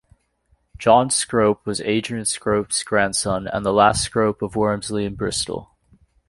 John 0.79 1.11
Scrope 1.11 1.63
was 1.63 1.79
Adrian 1.81 2.25
Scrope's 2.25 2.83
grandson 2.83 3.47
and 3.47 3.63
the 3.63 3.71
last 3.71 4.03
Scrope 4.03 4.41
of 4.41 4.53
Wormsley 4.55 5.05
and 5.05 5.15
Bristol. 5.15 5.75